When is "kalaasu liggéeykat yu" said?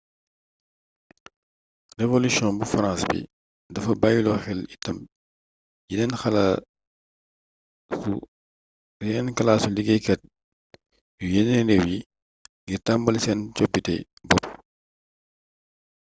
9.37-11.27